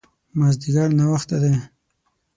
مازديګر 0.37 0.89
ناوخته 0.99 1.37
ده 1.41 1.51